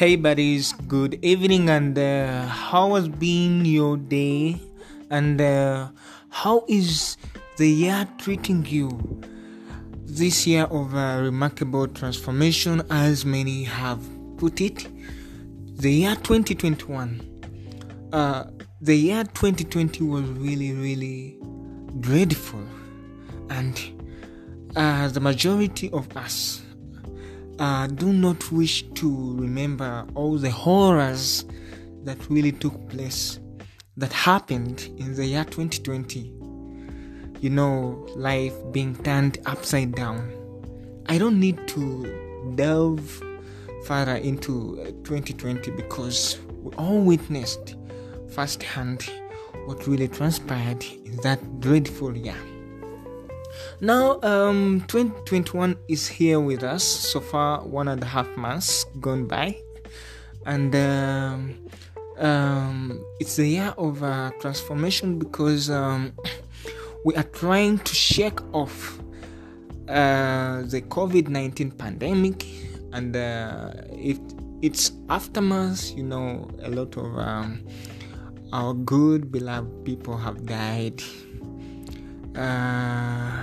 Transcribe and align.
Hey, 0.00 0.16
buddies, 0.16 0.72
good 0.88 1.22
evening, 1.22 1.68
and 1.68 1.98
uh, 1.98 2.46
how 2.46 2.94
has 2.94 3.06
been 3.06 3.66
your 3.66 3.98
day? 3.98 4.58
And 5.10 5.38
uh, 5.38 5.90
how 6.30 6.64
is 6.68 7.18
the 7.58 7.68
year 7.68 8.08
treating 8.16 8.64
you? 8.64 9.20
This 10.06 10.46
year 10.46 10.64
of 10.64 10.94
uh, 10.94 11.20
remarkable 11.20 11.86
transformation, 11.86 12.80
as 12.88 13.26
many 13.26 13.64
have 13.64 14.00
put 14.38 14.62
it, 14.62 14.88
the 15.76 15.92
year 15.92 16.14
2021. 16.14 18.08
Uh, 18.10 18.44
the 18.80 18.96
year 18.96 19.24
2020 19.24 20.02
was 20.04 20.24
really, 20.30 20.72
really 20.72 21.36
dreadful, 22.00 22.66
and 23.50 23.78
uh, 24.76 25.08
the 25.08 25.20
majority 25.20 25.90
of 25.90 26.16
us 26.16 26.62
uh, 27.60 27.86
do 27.86 28.12
not 28.12 28.50
wish 28.50 28.82
to 28.94 29.36
remember 29.36 30.06
all 30.14 30.38
the 30.38 30.50
horrors 30.50 31.44
that 32.04 32.18
really 32.30 32.52
took 32.52 32.88
place, 32.88 33.38
that 33.98 34.12
happened 34.12 34.88
in 34.96 35.14
the 35.14 35.26
year 35.26 35.44
2020. 35.44 36.32
You 37.40 37.50
know, 37.50 38.06
life 38.16 38.54
being 38.72 38.96
turned 38.96 39.38
upside 39.44 39.94
down. 39.94 40.32
I 41.06 41.18
don't 41.18 41.38
need 41.38 41.68
to 41.68 42.52
delve 42.54 43.22
further 43.84 44.16
into 44.16 44.76
2020 45.04 45.70
because 45.72 46.38
we 46.62 46.74
all 46.76 47.00
witnessed 47.00 47.76
firsthand 48.30 49.10
what 49.66 49.86
really 49.86 50.08
transpired 50.08 50.82
in 51.04 51.16
that 51.18 51.60
dreadful 51.60 52.16
year. 52.16 52.36
Now, 53.80 54.20
um, 54.22 54.84
2021 54.88 55.76
is 55.88 56.06
here 56.06 56.40
with 56.40 56.62
us. 56.62 56.84
So 56.84 57.20
far, 57.20 57.62
one 57.62 57.88
and 57.88 58.02
a 58.02 58.06
half 58.06 58.28
months 58.36 58.84
gone 59.00 59.26
by, 59.26 59.56
and 60.46 60.74
um, 60.74 61.54
um, 62.18 63.04
it's 63.18 63.36
the 63.36 63.46
year 63.46 63.74
of 63.78 64.02
uh, 64.02 64.30
transformation 64.40 65.18
because 65.18 65.70
um, 65.70 66.12
we 67.04 67.14
are 67.14 67.24
trying 67.24 67.78
to 67.78 67.94
shake 67.94 68.40
off 68.54 69.00
uh, 69.88 70.62
the 70.62 70.82
COVID 70.82 71.28
19 71.28 71.72
pandemic 71.72 72.46
and 72.92 73.16
uh, 73.16 73.72
its 74.62 74.92
aftermath. 75.08 75.96
You 75.96 76.04
know, 76.04 76.48
a 76.62 76.70
lot 76.70 76.96
of 76.96 77.18
um, 77.18 77.66
our 78.52 78.74
good 78.74 79.32
beloved 79.32 79.84
people 79.84 80.16
have 80.16 80.44
died. 80.44 81.02
Uh, 82.36 83.42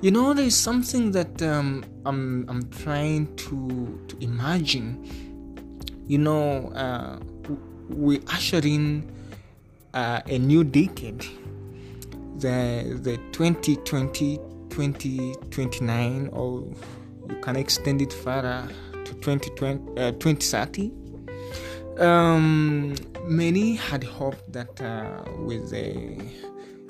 you 0.00 0.10
know, 0.10 0.34
there's 0.34 0.56
something 0.56 1.12
that 1.12 1.40
um, 1.42 1.84
I'm 2.04 2.48
I'm 2.48 2.68
trying 2.70 3.34
to 3.36 4.00
to 4.08 4.16
imagine. 4.20 5.06
You 6.06 6.18
know, 6.18 6.68
uh, 6.68 7.20
we 7.88 8.20
usher 8.26 8.58
in 8.58 9.10
uh, 9.94 10.20
a 10.26 10.38
new 10.38 10.64
decade, 10.64 11.24
the 12.38 12.98
the 13.02 13.18
2020 13.32 14.38
2029, 14.70 16.30
or 16.32 16.64
you 17.28 17.36
can 17.40 17.56
extend 17.56 18.02
it 18.02 18.12
further 18.12 18.66
to 19.04 19.12
2020 19.14 20.00
uh, 20.00 20.12
2030. 20.12 20.92
Um, 21.98 22.94
many 23.24 23.74
had 23.74 24.02
hoped 24.02 24.50
that 24.52 24.80
uh, 24.80 25.22
with 25.38 25.70
the 25.70 26.16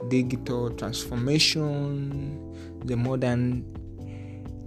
digital 0.08 0.70
transformation, 0.70 2.54
the 2.84 2.96
modern 2.96 3.64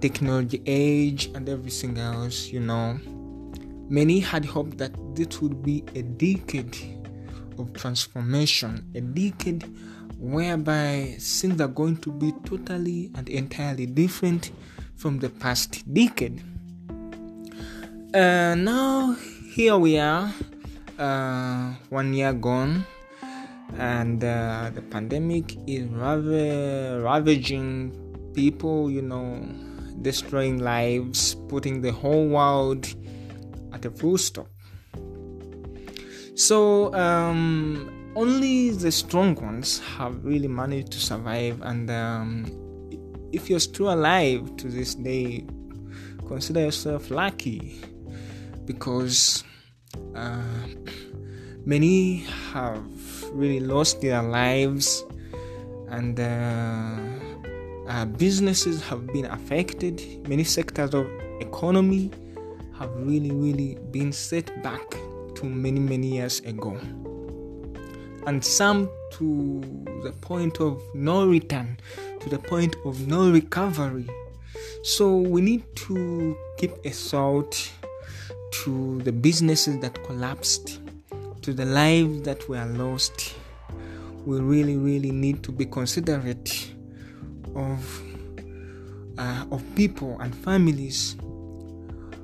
technology 0.02 0.62
age, 0.66 1.30
and 1.34 1.50
everything 1.50 1.98
else, 1.98 2.48
you 2.48 2.60
know, 2.60 3.00
many 3.90 4.20
had 4.20 4.46
hoped 4.46 4.78
that 4.78 4.92
this 5.16 5.42
would 5.42 5.64
be 5.64 5.84
a 5.96 6.02
decade 6.02 6.76
of 7.58 7.74
transformation, 7.74 8.84
a 8.96 9.02
decade 9.02 9.64
whereby 10.20 11.16
things 11.20 11.60
are 11.62 11.68
going 11.68 11.98
to 11.98 12.12
be 12.12 12.34
totally 12.46 13.12
and 13.16 13.30
entirely 13.30 13.86
different 13.86 14.52
from 14.96 15.20
the 15.20 15.30
past 15.30 15.84
decade. 15.94 16.42
Uh, 18.14 18.56
now, 18.56 19.16
here 19.54 19.78
we 19.78 19.98
are, 19.98 20.34
uh, 20.98 21.74
one 21.90 22.14
year 22.14 22.34
gone 22.34 22.86
and 23.78 24.24
uh, 24.24 24.72
the 24.74 24.82
pandemic 24.82 25.58
is 25.68 25.88
ravaging 25.90 27.92
people 28.34 28.92
you 28.92 29.02
know 29.02 29.42
destroying 30.02 30.60
lives 30.60 31.36
putting 31.48 31.82
the 31.82 31.92
whole 31.92 32.28
world 32.28 32.94
at 33.74 33.86
a 33.86 33.92
full 33.92 34.18
stop. 34.18 34.48
So 36.36 36.94
um, 36.94 38.12
only 38.16 38.72
the 38.72 38.92
strong 38.92 39.36
ones 39.36 39.80
have 39.98 40.24
really 40.24 40.48
managed 40.48 40.92
to 40.94 41.00
survive. 41.00 41.62
And 41.62 41.90
um, 41.90 42.46
if 43.32 43.50
you're 43.50 43.60
still 43.60 43.94
alive 43.94 44.56
to 44.58 44.68
this 44.68 44.96
day 44.96 45.46
consider 46.28 46.62
yourself 46.62 47.12
lucky 47.12 47.80
because 48.66 49.44
uh, 50.16 50.42
many 51.66 52.26
have 52.52 52.84
really 53.34 53.60
lost 53.60 54.02
their 54.02 54.22
lives 54.22 55.04
and 55.90 56.20
uh, 56.20 56.98
uh, 57.88 58.06
businesses 58.06 58.82
have 58.84 59.08
been 59.08 59.26
affected. 59.26 60.28
Many 60.28 60.44
sectors 60.44 60.94
of 60.94 61.08
economy 61.40 62.12
have 62.78 62.90
really 62.96 63.32
really 63.32 63.78
been 63.92 64.12
set 64.12 64.64
back 64.64 64.90
to 65.36 65.46
many 65.46 65.80
many 65.80 66.08
years 66.08 66.40
ago. 66.42 66.80
And 68.28 68.44
some 68.44 68.90
to 69.14 69.62
the 70.04 70.12
point 70.22 70.60
of 70.60 70.82
no 70.94 71.28
return 71.28 71.78
to 72.20 72.30
the 72.30 72.40
point 72.40 72.76
of 72.86 73.08
no 73.08 73.32
recovery. 73.32 74.10
So 74.84 75.18
we 75.18 75.42
need 75.42 75.64
to 75.88 76.36
keep 76.58 76.72
a 76.84 76.90
thought 76.90 77.72
to 78.64 79.02
the 79.04 79.12
businesses 79.12 79.80
that 79.82 80.04
collapsed 80.06 80.80
to 81.46 81.54
the 81.54 81.66
lives 81.66 82.24
that 82.24 82.50
were 82.50 82.66
lost, 82.66 83.36
we 84.26 84.40
really, 84.40 84.78
really 84.78 85.12
need 85.12 85.44
to 85.44 85.52
be 85.52 85.64
considerate 85.64 86.74
of 87.56 88.02
uh, 89.20 89.46
of 89.52 89.64
people 89.76 90.20
and 90.22 90.36
families 90.36 91.16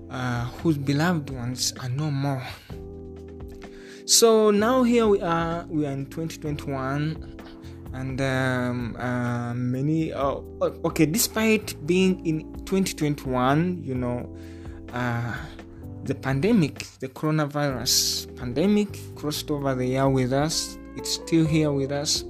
uh, 0.10 0.46
whose 0.64 0.76
beloved 0.76 1.30
ones 1.30 1.72
are 1.82 1.90
no 1.90 2.10
more. 2.10 2.42
So 4.08 4.50
now 4.50 4.82
here 4.82 5.06
we 5.06 5.22
are. 5.22 5.68
We 5.70 5.86
are 5.86 5.92
in 5.92 6.08
2021, 6.08 7.38
and 7.94 8.20
um, 8.22 8.96
uh, 8.98 9.54
many. 9.54 10.12
Uh, 10.12 10.42
okay, 10.84 11.06
despite 11.06 11.76
being 11.86 12.26
in 12.26 12.52
2021, 12.66 13.84
you 13.84 13.94
know 13.94 14.36
uh, 14.94 15.36
the 16.04 16.16
pandemic, 16.16 16.88
the 17.00 17.08
coronavirus 17.08 18.36
pandemic, 18.36 18.98
crossed 19.16 19.52
over 19.52 19.76
the 19.76 19.86
year 19.86 20.10
with 20.10 20.34
us. 20.34 20.78
It's 20.96 21.12
still 21.12 21.46
here 21.46 21.72
with 21.72 21.92
us, 21.92 22.26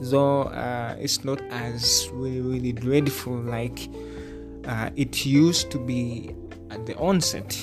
though 0.00 0.44
uh, 0.44 0.96
it's 0.98 1.24
not 1.24 1.40
as 1.50 2.08
really, 2.12 2.40
really 2.40 2.72
dreadful 2.72 3.36
like 3.36 3.88
uh, 4.66 4.90
it 4.96 5.24
used 5.24 5.70
to 5.70 5.78
be 5.78 6.34
at 6.70 6.86
the 6.86 6.96
onset. 6.96 7.56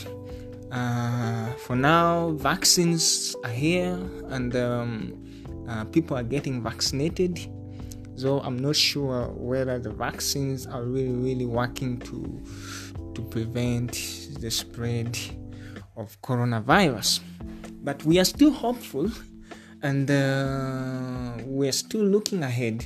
Uh, 0.71 1.51
for 1.53 1.75
now, 1.75 2.31
vaccines 2.31 3.35
are 3.43 3.49
here 3.49 3.99
and 4.29 4.55
um, 4.55 5.65
uh, 5.67 5.83
people 5.85 6.15
are 6.15 6.23
getting 6.23 6.63
vaccinated. 6.63 7.39
Though 8.17 8.39
I'm 8.41 8.59
not 8.59 8.75
sure 8.75 9.27
whether 9.29 9.79
the 9.79 9.89
vaccines 9.89 10.67
are 10.67 10.83
really, 10.83 11.15
really 11.15 11.45
working 11.45 11.99
to 12.01 12.41
to 13.15 13.21
prevent 13.23 14.20
the 14.41 14.51
spread 14.51 15.17
of 15.95 16.21
coronavirus. 16.21 17.21
But 17.83 18.03
we 18.03 18.19
are 18.19 18.25
still 18.25 18.51
hopeful 18.51 19.09
and 19.81 20.09
uh, 20.09 21.43
we're 21.45 21.71
still 21.71 22.03
looking 22.03 22.43
ahead. 22.43 22.85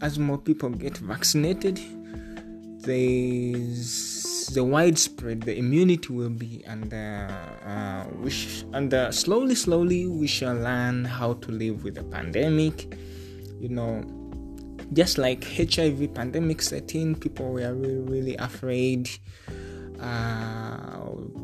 As 0.00 0.18
more 0.18 0.38
people 0.38 0.70
get 0.70 0.96
vaccinated, 0.98 1.80
there's 2.80 4.48
the 4.52 4.62
widespread 4.62 5.42
the 5.42 5.56
immunity 5.56 6.12
will 6.12 6.30
be, 6.30 6.62
and 6.66 6.92
uh, 6.92 7.28
uh, 7.66 8.06
we 8.20 8.30
sh- 8.30 8.64
and 8.72 8.92
uh, 8.92 9.10
slowly, 9.10 9.54
slowly 9.54 10.06
we 10.06 10.26
shall 10.26 10.54
learn 10.54 11.04
how 11.04 11.34
to 11.34 11.50
live 11.50 11.82
with 11.82 11.94
the 11.94 12.04
pandemic. 12.04 12.94
You 13.58 13.70
know, 13.70 14.04
just 14.92 15.18
like 15.18 15.44
HIV 15.44 16.14
pandemic 16.14 16.60
set 16.60 16.94
in, 16.94 17.14
people 17.14 17.52
were 17.52 17.74
really, 17.74 18.00
really 18.00 18.36
afraid. 18.36 19.08
Uh, 20.00 20.33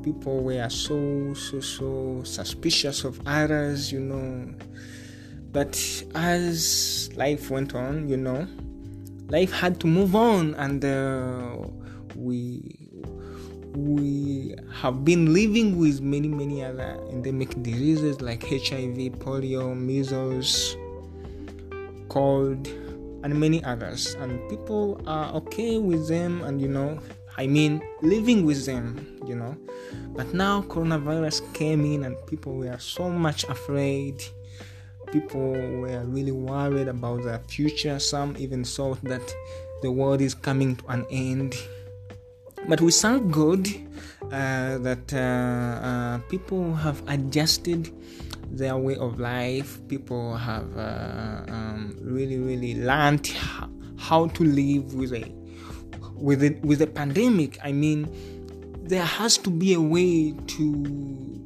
people 0.03 0.43
were 0.43 0.69
so, 0.69 1.35
so, 1.35 1.61
so 1.61 2.23
suspicious 2.25 3.05
of 3.05 3.21
others, 3.27 3.93
you 3.93 4.01
know. 4.01 4.55
But 5.53 5.77
as 6.15 7.11
life 7.17 7.51
went 7.51 7.75
on, 7.75 8.09
you 8.09 8.17
know, 8.17 8.47
life 9.29 9.53
had 9.53 9.81
to 9.81 9.87
move 9.87 10.15
on, 10.15 10.55
and 10.55 10.85
uh, 10.85 11.57
we 12.15 12.77
we 13.75 14.55
have 14.73 15.05
been 15.05 15.33
living 15.33 15.79
with 15.79 16.01
many, 16.01 16.29
many 16.29 16.65
other 16.65 16.99
endemic 17.11 17.63
diseases 17.63 18.21
like 18.21 18.43
HIV, 18.43 19.19
polio, 19.19 19.77
measles, 19.77 20.77
cold, 22.09 22.67
and 23.23 23.39
many 23.39 23.63
others. 23.65 24.15
And 24.15 24.49
people 24.49 25.01
are 25.07 25.33
okay 25.35 25.79
with 25.79 26.09
them, 26.09 26.43
and 26.43 26.61
you 26.61 26.69
know, 26.69 26.99
I 27.41 27.47
mean, 27.47 27.83
living 28.03 28.45
with 28.45 28.67
them, 28.67 29.19
you 29.27 29.35
know. 29.35 29.57
But 30.15 30.35
now 30.35 30.63
coronavirus 30.63 31.55
came 31.55 31.85
in, 31.85 32.05
and 32.05 32.15
people 32.27 32.55
were 32.55 32.79
so 32.79 33.09
much 33.09 33.45
afraid. 33.45 34.23
People 35.11 35.53
were 35.81 36.05
really 36.05 36.33
worried 36.33 36.89
about 36.89 37.25
their 37.25 37.39
future. 37.49 37.99
Some 37.99 38.37
even 38.39 38.63
thought 38.63 39.03
that 39.05 39.35
the 39.83 39.91
world 39.91 40.21
is 40.21 40.35
coming 40.35 40.77
to 40.77 40.87
an 40.89 41.07
end 41.11 41.57
but 42.69 42.81
we 42.81 42.93
thank 42.93 43.33
God 43.33 43.67
uh, 44.31 44.79
that 44.79 45.13
uh, 45.13 45.87
uh, 45.87 46.19
people 46.29 46.75
have 46.75 47.03
adjusted 47.09 47.91
their 48.51 48.77
way 48.77 48.97
of 48.97 49.19
life. 49.19 49.81
People 49.89 50.37
have 50.37 50.77
uh, 50.77 51.43
um, 51.49 51.97
really, 52.01 52.39
really 52.39 52.81
learned 52.83 53.27
how 53.99 54.29
to 54.29 54.45
live 54.45 54.95
with 54.95 55.13
a 55.13 55.25
with 56.21 56.41
the, 56.41 56.51
with 56.67 56.83
a 56.83 56.87
pandemic. 56.87 57.59
I 57.63 57.73
mean, 57.73 58.09
there 58.83 59.05
has 59.05 59.39
to 59.39 59.51
be 59.51 59.75
a 59.75 59.81
way 59.81 60.33
to 60.33 61.37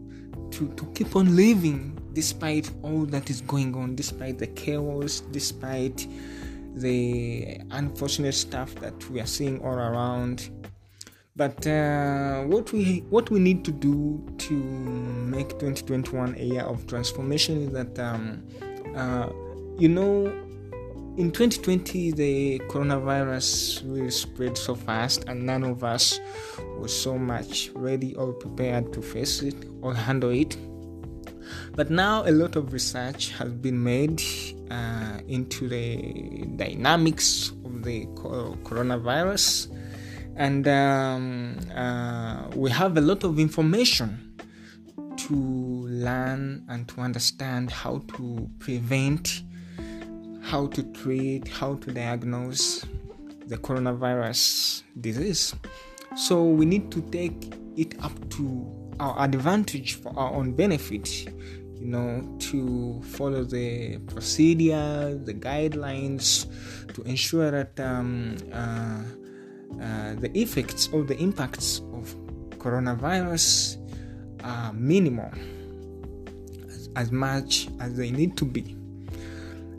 to 0.51 0.69
to 0.69 0.85
keep 0.95 1.17
on 1.17 1.35
living 1.35 1.99
despite 2.13 2.71
all 2.83 3.07
that 3.07 3.29
is 3.31 3.41
going 3.41 3.75
on, 3.75 3.97
despite 3.97 4.39
the 4.39 4.47
chaos, 4.47 5.21
despite 5.21 6.07
the 6.75 7.61
unfortunate 7.71 8.35
stuff 8.35 8.75
that 8.77 9.11
we 9.11 9.21
are 9.21 9.27
seeing 9.27 9.61
all 9.61 9.75
around 9.75 10.51
but 11.37 11.67
uh, 11.67 12.43
what 12.45 12.73
we 12.73 13.01
what 13.11 13.31
we 13.31 13.41
need 13.41 13.65
to 13.65 13.73
do 13.73 14.25
to 14.39 14.53
make 14.53 15.49
2021 15.51 16.37
a 16.37 16.45
year 16.45 16.63
of 16.63 16.87
transformation 16.87 17.63
is 17.63 17.73
that 17.73 17.99
um, 17.99 18.47
uh, 18.95 19.29
you 19.77 19.89
know 19.89 20.33
in 21.17 21.31
2020 21.31 22.11
the 22.13 22.59
coronavirus 22.69 23.83
will 23.85 24.11
spread 24.11 24.59
so 24.59 24.75
fast 24.75 25.25
and 25.29 25.45
none 25.45 25.63
of 25.63 25.85
us 25.85 26.21
was 26.79 26.93
so 26.95 27.17
much 27.17 27.71
ready 27.75 28.15
or 28.17 28.33
prepared 28.33 28.93
to 28.93 29.01
face 29.01 29.43
it 29.43 29.55
or 29.81 29.95
handle 29.95 30.31
it. 30.31 30.57
But 31.77 31.91
now 31.91 32.25
a 32.27 32.33
lot 32.33 32.57
of 32.57 32.73
research 32.73 33.31
has 33.33 33.53
been 33.53 33.83
made 33.83 34.23
uh, 34.71 35.19
into 35.29 35.69
the 35.69 36.47
dynamics 36.57 37.53
of 37.65 37.83
the 37.83 38.07
coronavirus. 38.65 39.71
And 40.37 40.67
um, 40.67 41.59
uh, 41.75 42.49
we 42.57 42.71
have 42.71 42.97
a 42.97 43.01
lot 43.01 43.23
of 43.23 43.39
information 43.39 44.35
to 45.17 45.35
learn 45.35 46.65
and 46.69 46.89
to 46.89 47.01
understand 47.01 47.71
how 47.71 48.03
to 48.17 48.49
prevent, 48.59 49.43
how 50.55 50.69
to 50.69 50.85
treat, 50.93 51.49
how 51.49 51.75
to 51.75 51.91
diagnose 51.91 52.87
the 53.49 53.59
coronavirus 53.59 54.85
disease. 55.01 55.53
So 56.15 56.45
we 56.45 56.65
need 56.65 56.93
to 56.93 57.03
take 57.11 57.57
it 57.77 58.01
up 58.05 58.15
to 58.37 58.45
our 59.01 59.25
advantage 59.25 59.95
for 59.95 60.17
our 60.17 60.33
own 60.33 60.53
benefit, 60.53 61.25
you 61.25 61.87
know, 61.87 62.37
to 62.39 63.03
follow 63.03 63.43
the 63.43 63.99
procedure, 64.07 65.19
the 65.25 65.35
guidelines, 65.35 66.47
to 66.95 67.03
ensure 67.03 67.51
that 67.51 67.81
um, 67.81 68.37
uh, 68.53 69.03
uh, 69.83 70.15
the 70.21 70.31
effects 70.39 70.89
or 70.93 71.03
the 71.03 71.19
impacts 71.19 71.81
of 71.93 72.15
coronavirus 72.59 73.77
are 74.45 74.73
minimal 74.73 75.33
as, 76.69 76.91
as 76.95 77.11
much 77.11 77.67
as 77.81 77.97
they 77.97 78.13
need 78.13 78.37
to 78.37 78.45
be. 78.45 78.77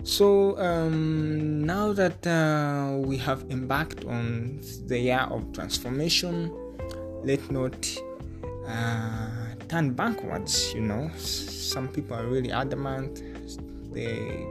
So 0.06 0.56
um, 0.60 1.66
now 1.66 1.92
that 1.94 2.28
uh, 2.28 2.96
we 2.96 3.18
have 3.18 3.42
embarked 3.50 4.06
on 4.06 4.62
the 4.86 5.00
year 5.00 5.26
of 5.32 5.52
transformation, 5.52 6.54
let 7.24 7.42
not 7.50 7.74
uh, 8.68 9.56
turn 9.68 9.94
backwards. 9.94 10.76
You 10.76 10.82
know, 10.82 11.10
some 11.18 11.88
people 11.88 12.18
are 12.18 12.28
really 12.28 12.52
adamant. 12.52 13.24
They 13.94 14.46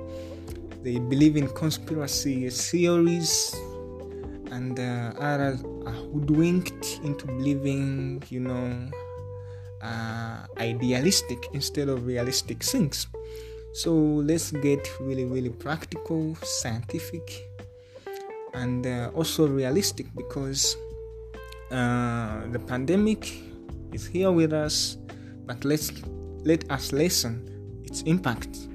they 0.82 0.98
believe 0.98 1.36
in 1.36 1.46
conspiracy 1.46 2.50
theories 2.50 3.54
and 4.50 4.80
uh, 4.80 5.12
others 5.20 5.62
are 5.86 5.92
hoodwinked 5.92 6.98
into 7.04 7.26
believing, 7.26 8.24
you 8.28 8.40
know, 8.40 8.90
uh, 9.80 10.46
idealistic 10.58 11.46
instead 11.52 11.88
of 11.88 12.04
realistic 12.04 12.64
things. 12.64 13.06
So 13.74 13.92
let's 13.92 14.52
get 14.52 14.88
really, 15.00 15.24
really 15.24 15.50
practical, 15.50 16.36
scientific, 16.44 17.44
and 18.54 18.86
uh, 18.86 19.10
also 19.14 19.48
realistic 19.48 20.06
because 20.14 20.76
uh, 21.72 22.46
the 22.52 22.60
pandemic 22.60 23.34
is 23.92 24.06
here 24.06 24.30
with 24.30 24.52
us, 24.52 24.96
but 25.44 25.64
let's 25.64 25.90
let 26.44 26.70
us 26.70 26.92
lessen 26.92 27.82
its 27.82 28.02
impact. 28.02 28.68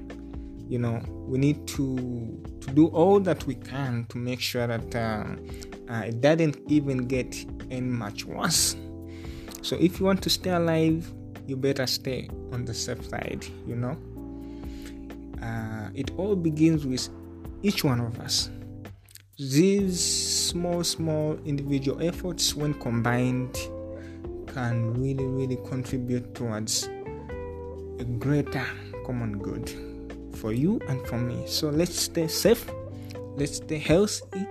You 0.68 0.78
know, 0.78 1.00
we 1.26 1.38
need 1.38 1.66
to 1.68 2.38
to 2.60 2.70
do 2.74 2.88
all 2.88 3.20
that 3.20 3.46
we 3.46 3.54
can 3.54 4.04
to 4.10 4.18
make 4.18 4.40
sure 4.40 4.66
that 4.66 4.94
uh, 4.94 5.24
uh, 5.90 6.02
it 6.08 6.20
doesn't 6.20 6.58
even 6.68 7.08
get 7.08 7.34
any 7.70 7.80
much 7.80 8.26
worse. 8.26 8.76
So 9.62 9.76
if 9.80 9.98
you 9.98 10.04
want 10.04 10.20
to 10.24 10.30
stay 10.30 10.50
alive, 10.50 11.10
you 11.46 11.56
better 11.56 11.86
stay 11.86 12.28
on 12.52 12.66
the 12.66 12.74
safe 12.74 13.08
side, 13.08 13.46
you 13.66 13.76
know. 13.76 13.96
Uh, 15.42 15.88
it 15.94 16.10
all 16.16 16.36
begins 16.36 16.86
with 16.86 17.08
each 17.62 17.84
one 17.84 18.00
of 18.00 18.18
us. 18.20 18.50
These 19.38 19.98
small, 20.48 20.84
small 20.84 21.38
individual 21.44 22.02
efforts, 22.02 22.54
when 22.54 22.74
combined, 22.74 23.54
can 24.48 24.92
really, 24.94 25.24
really 25.24 25.58
contribute 25.68 26.34
towards 26.34 26.88
a 27.98 28.04
greater 28.18 28.66
common 29.06 29.38
good 29.38 29.70
for 30.36 30.52
you 30.52 30.80
and 30.88 31.06
for 31.06 31.18
me. 31.18 31.44
So 31.46 31.70
let's 31.70 31.98
stay 31.98 32.28
safe, 32.28 32.70
let's 33.36 33.56
stay 33.56 33.78
healthy, 33.78 34.46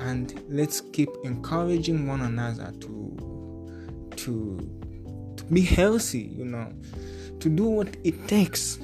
and 0.00 0.42
let's 0.48 0.80
keep 0.80 1.08
encouraging 1.24 2.06
one 2.06 2.20
another 2.20 2.72
to 2.80 4.10
to 4.16 4.58
to 5.36 5.44
be 5.44 5.62
healthy 5.62 6.20
you 6.20 6.44
know 6.44 6.72
to 7.40 7.48
do 7.48 7.64
what 7.64 7.96
it 8.04 8.28
takes 8.28 8.78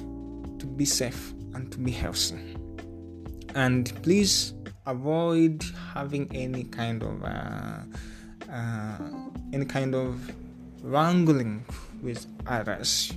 to 0.61 0.67
be 0.67 0.85
safe 0.85 1.33
and 1.55 1.71
to 1.71 1.79
be 1.79 1.89
healthy. 1.89 2.55
And 3.55 3.91
please 4.03 4.53
avoid 4.85 5.63
having 5.93 6.29
any 6.33 6.65
kind 6.65 7.01
of 7.01 7.23
uh, 7.23 7.81
uh, 8.51 8.97
any 9.53 9.65
kind 9.65 9.95
of 9.95 10.31
wrangling 10.83 11.65
with 12.03 12.25
others. 12.45 13.11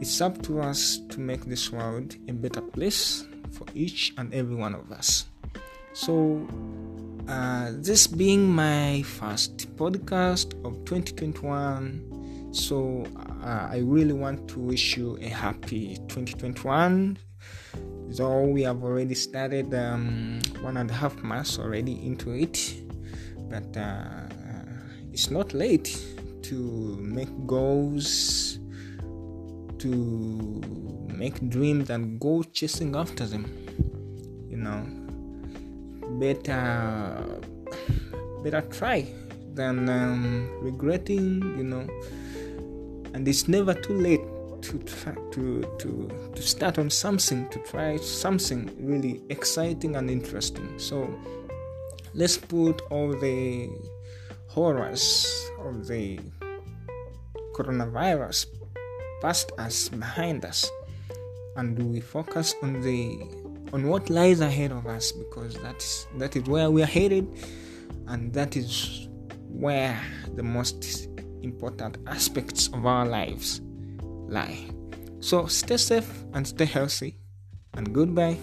It's 0.00 0.20
up 0.20 0.42
to 0.42 0.60
us 0.60 0.98
to 1.10 1.20
make 1.20 1.44
this 1.44 1.70
world 1.70 2.16
a 2.28 2.32
better 2.32 2.62
place 2.62 3.24
for 3.52 3.66
each 3.74 4.12
and 4.18 4.34
every 4.34 4.56
one 4.56 4.74
of 4.74 4.90
us. 4.90 5.26
So, 5.92 6.48
uh, 7.28 7.72
this 7.74 8.06
being 8.06 8.50
my 8.50 9.02
first 9.02 9.76
podcast 9.76 10.54
of 10.64 10.84
2021, 10.84 12.50
so 12.52 13.04
uh, 13.42 13.68
I 13.70 13.78
really 13.78 14.12
want 14.12 14.48
to 14.48 14.58
wish 14.60 14.96
you 14.96 15.18
a 15.20 15.28
happy 15.28 15.96
2021. 16.08 17.18
Though 18.16 18.44
we 18.44 18.62
have 18.62 18.82
already 18.82 19.14
started 19.14 19.72
um, 19.74 20.40
one 20.60 20.76
and 20.76 20.90
a 20.90 20.94
half 20.94 21.16
months 21.22 21.58
already 21.58 22.04
into 22.04 22.32
it, 22.32 22.74
but 23.48 23.76
uh, 23.76 24.26
it's 25.12 25.30
not 25.30 25.54
late 25.54 25.96
to 26.42 26.54
make 27.00 27.28
goals, 27.46 28.58
to 29.78 30.60
make 31.08 31.48
dreams, 31.48 31.90
and 31.90 32.20
go 32.20 32.42
chasing 32.42 32.96
after 32.96 33.26
them. 33.26 33.46
You 34.50 34.56
know 34.56 34.84
better 36.18 37.40
better 38.42 38.62
try 38.62 39.06
than 39.54 39.88
um, 39.88 40.48
regretting 40.60 41.40
you 41.56 41.64
know 41.64 41.86
and 43.14 43.26
it's 43.26 43.48
never 43.48 43.74
too 43.74 43.94
late 43.94 44.20
to 44.62 44.78
try 44.78 45.14
to 45.32 45.62
to 45.78 46.30
to 46.34 46.42
start 46.42 46.78
on 46.78 46.90
something 46.90 47.48
to 47.48 47.58
try 47.60 47.96
something 47.96 48.70
really 48.78 49.22
exciting 49.30 49.96
and 49.96 50.10
interesting. 50.10 50.78
So 50.78 51.08
let's 52.14 52.36
put 52.36 52.82
all 52.90 53.12
the 53.12 53.70
horrors 54.48 55.50
of 55.60 55.86
the 55.86 56.20
coronavirus 57.54 58.46
past 59.22 59.52
us 59.58 59.88
behind 59.88 60.44
us. 60.44 60.68
And 61.56 61.78
we 61.92 62.00
focus 62.00 62.54
on 62.62 62.80
the 62.80 63.20
on 63.72 63.86
what 63.86 64.10
lies 64.10 64.40
ahead 64.40 64.72
of 64.72 64.86
us? 64.86 65.12
Because 65.12 65.54
that's 65.62 66.06
that 66.18 66.36
is 66.36 66.44
where 66.44 66.70
we 66.70 66.82
are 66.82 66.86
headed 66.86 67.28
and 68.08 68.32
that 68.34 68.56
is 68.56 69.08
where 69.48 70.00
the 70.34 70.42
most 70.42 71.08
important 71.42 71.98
aspects 72.06 72.68
of 72.68 72.86
our 72.86 73.06
lives 73.06 73.60
lie. 74.28 74.58
So 75.20 75.46
stay 75.46 75.76
safe 75.76 76.10
and 76.32 76.46
stay 76.46 76.64
healthy, 76.64 77.18
and 77.74 77.92
goodbye. 77.92 78.38